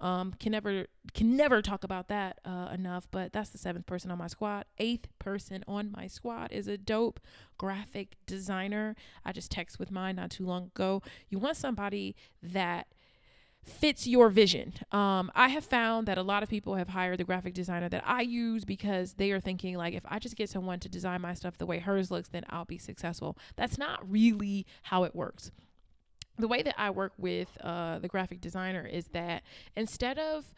[0.00, 3.08] um, can never can never talk about that uh, enough.
[3.10, 4.64] But that's the seventh person on my squad.
[4.78, 7.20] Eighth person on my squad is a dope
[7.58, 8.96] graphic designer.
[9.24, 11.02] I just texted with mine not too long ago.
[11.28, 12.88] You want somebody that
[13.62, 14.72] fits your vision.
[14.92, 18.02] Um, I have found that a lot of people have hired the graphic designer that
[18.06, 21.34] I use because they are thinking like, if I just get someone to design my
[21.34, 23.36] stuff the way hers looks, then I'll be successful.
[23.56, 25.50] That's not really how it works
[26.38, 29.42] the way that I work with uh, the graphic designer is that
[29.76, 30.54] instead of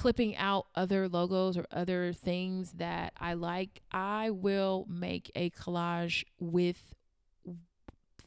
[0.00, 6.24] clipping out other logos or other things that I like, I will make a collage
[6.38, 6.94] with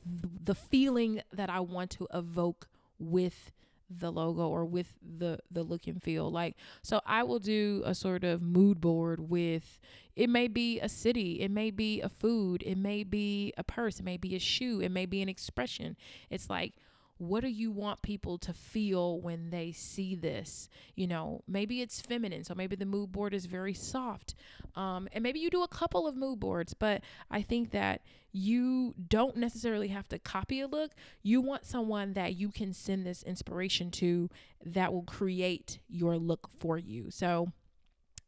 [0.05, 2.67] the feeling that I want to evoke
[2.99, 3.51] with
[3.89, 6.29] the logo or with the the look and feel.
[6.29, 9.79] Like so i will do a sort of mood board with
[10.15, 13.99] it may be a city it may be a food it may be a purse
[13.99, 15.97] it may be a shoe it may be an expression.
[16.29, 16.73] It's like
[17.17, 20.69] what do you want people to feel when they see this?
[20.95, 24.35] You know maybe it's feminine so maybe the mood board is very soft
[24.75, 28.01] um, and maybe you do a couple of mood boards but i think that
[28.31, 30.91] you don't necessarily have to copy a look.
[31.21, 34.29] You want someone that you can send this inspiration to
[34.65, 37.11] that will create your look for you.
[37.11, 37.51] So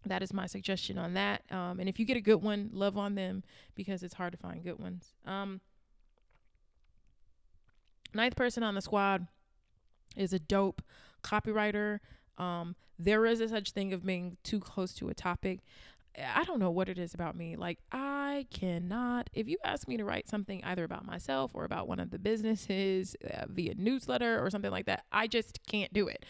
[0.05, 2.95] that is my suggestion on that um, and if you get a good one love
[2.95, 3.41] on them
[3.73, 5.15] because it's hard to find good ones.
[5.25, 5.61] Um,
[8.13, 9.27] ninth person on the squad
[10.15, 10.81] is a dope
[11.23, 11.99] copywriter.
[12.37, 15.59] Um, there is a such thing of being too close to a topic.
[16.17, 17.57] I don't know what it is about me.
[17.57, 21.89] Like, I cannot, if you ask me to write something either about myself or about
[21.89, 26.07] one of the businesses uh, via newsletter or something like that, I just can't do
[26.07, 26.25] it.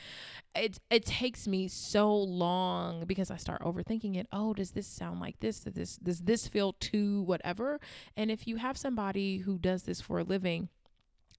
[0.55, 4.27] It, it takes me so long because I start overthinking it.
[4.31, 5.59] Oh, does this sound like this?
[5.59, 7.79] Does this, does this feel too whatever?
[8.17, 10.69] And if you have somebody who does this for a living,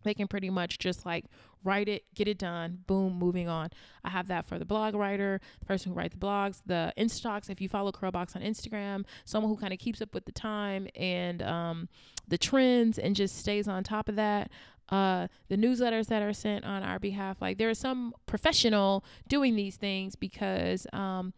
[0.02, 1.24] they can pretty much just like
[1.64, 3.70] write it, get it done, boom, moving on.
[4.04, 7.50] I have that for the blog writer, the person who writes the blogs, the Instatox.
[7.50, 10.88] If you follow Curlbox on Instagram, someone who kind of keeps up with the time
[10.94, 11.88] and um,
[12.28, 14.50] the trends and just stays on top of that.
[14.88, 19.56] Uh, the newsletters that are sent on our behalf, like there is some professional doing
[19.56, 21.32] these things because um,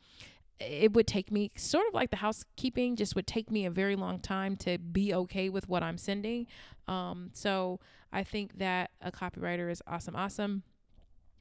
[0.61, 3.97] it would take me sort of like the housekeeping just would take me a very
[3.97, 6.47] long time to be okay with what I'm sending.
[6.87, 7.81] Um, so
[8.13, 10.63] I think that a copywriter is awesome, awesome.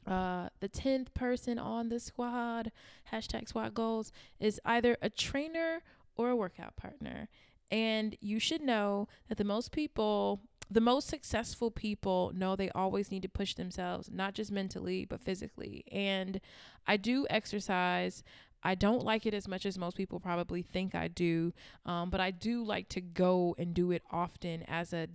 [0.06, 2.72] Uh, the 10th person on the squad,
[3.12, 5.82] hashtag squad goals, is either a trainer
[6.16, 7.28] or a workout partner.
[7.70, 10.42] And you should know that the most people,
[10.72, 15.20] the most successful people know they always need to push themselves, not just mentally, but
[15.20, 15.84] physically.
[15.92, 16.40] And
[16.88, 18.24] I do exercise.
[18.64, 21.54] I don't like it as much as most people probably think I do,
[21.86, 25.08] um, but I do like to go and do it often as a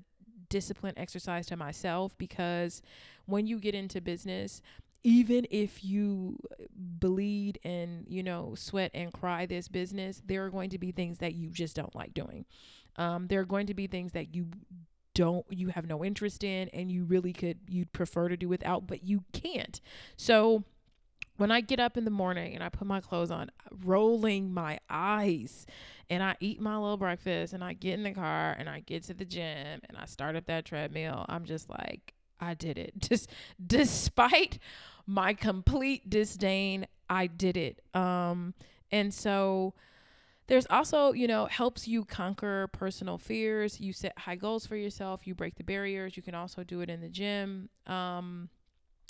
[0.48, 2.82] discipline exercise to myself because
[3.26, 4.60] when you get into business,
[5.04, 6.38] even if you
[6.76, 11.18] bleed and you know sweat and cry this business there are going to be things
[11.18, 12.44] that you just don't like doing.
[12.96, 14.48] Um, there are going to be things that you
[15.14, 18.86] don't you have no interest in and you really could you'd prefer to do without
[18.86, 19.80] but you can't.
[20.16, 20.64] So
[21.36, 23.50] when I get up in the morning and I put my clothes on,
[23.84, 25.66] rolling my eyes,
[26.10, 29.04] and I eat my little breakfast and I get in the car and I get
[29.04, 32.94] to the gym and I start up that treadmill, I'm just like, I did it.
[32.98, 33.30] Just
[33.64, 34.58] despite
[35.06, 37.80] my complete disdain, I did it.
[37.94, 38.54] Um,
[38.90, 39.74] and so
[40.48, 43.80] there's also, you know, helps you conquer personal fears.
[43.80, 46.16] You set high goals for yourself, you break the barriers.
[46.16, 47.68] You can also do it in the gym.
[47.86, 48.48] Um,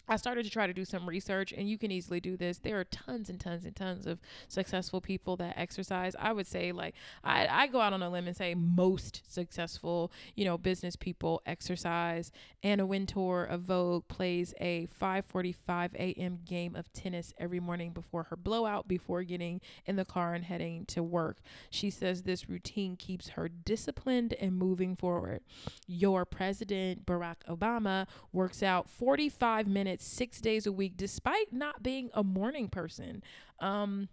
[0.08, 2.58] I started to try to do some research, and you can easily do this.
[2.58, 6.16] There are tons and tons and tons of successful people that exercise.
[6.18, 10.10] I would say, like, I, I go out on a limb and say most successful,
[10.34, 12.32] you know, business people exercise.
[12.62, 16.40] Anna Wintour of Vogue plays a 5:45 a.m.
[16.44, 20.84] game of tennis every morning before her blowout, before getting in the car and heading
[20.86, 21.38] to work.
[21.70, 25.42] She says this routine keeps her disciplined and moving forward.
[25.86, 32.10] Your president, Barack Obama, works out 45 minutes six days a week, despite not being
[32.14, 33.22] a morning person.
[33.60, 34.08] Um,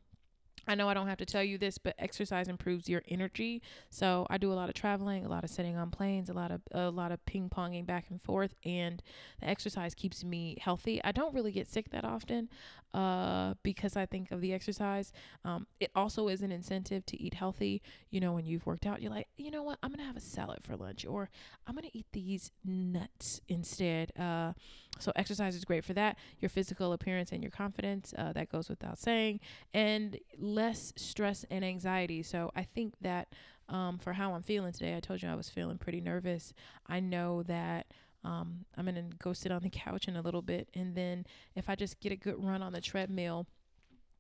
[0.70, 3.64] I know I don't have to tell you this, but exercise improves your energy.
[3.90, 6.52] So I do a lot of traveling, a lot of sitting on planes, a lot
[6.52, 9.02] of a lot of ping ponging back and forth, and
[9.42, 11.02] the exercise keeps me healthy.
[11.04, 12.50] I don't really get sick that often,
[12.94, 15.12] uh, because I think of the exercise.
[15.44, 17.82] Um, it also is an incentive to eat healthy.
[18.12, 20.22] You know, when you've worked out, you're like, you know what, I'm gonna have a
[20.22, 21.32] salad for lunch, or
[21.66, 24.12] I'm gonna eat these nuts instead.
[24.20, 24.54] Uh,
[25.00, 26.18] so exercise is great for that.
[26.40, 29.40] Your physical appearance and your confidence, uh, that goes without saying,
[29.74, 30.20] and
[30.60, 32.22] less stress and anxiety.
[32.22, 33.30] So I think that
[33.70, 36.54] um, for how I'm feeling today, I told you I was feeling pretty nervous.
[36.86, 37.88] I know that.
[38.26, 41.70] Um, I'm gonna go sit on the couch in a little bit, and then if
[41.70, 43.48] I just get a good run on the treadmill,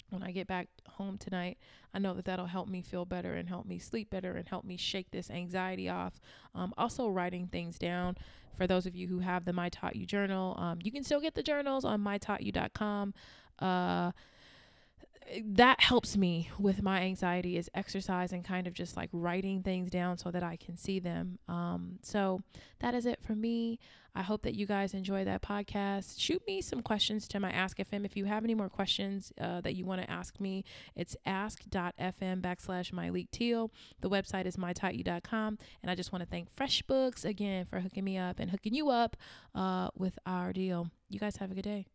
[0.09, 1.57] when I get back home tonight,
[1.93, 4.63] I know that that'll help me feel better and help me sleep better and help
[4.63, 6.21] me shake this anxiety off.
[6.55, 8.15] Um, also, writing things down.
[8.57, 11.19] For those of you who have the My Taught You journal, um, you can still
[11.19, 13.13] get the journals on mytaughtyou.com.
[13.59, 14.11] Uh,
[15.45, 19.91] that helps me with my anxiety is exercise and kind of just like writing things
[19.91, 21.39] down so that I can see them.
[21.47, 22.41] Um, so
[22.79, 23.79] that is it for me.
[24.15, 26.19] I hope that you guys enjoy that podcast.
[26.19, 28.05] Shoot me some questions to my Ask FM.
[28.05, 30.65] If you have any more questions uh, that you want to ask me,
[30.95, 33.69] it's ask.fm backslash Myleik Teele.
[34.01, 35.57] The website is mytaughtyou.com.
[35.81, 38.89] And I just want to thank FreshBooks again for hooking me up and hooking you
[38.89, 39.15] up
[39.53, 40.89] uh, with our deal.
[41.07, 41.85] You guys have a good day.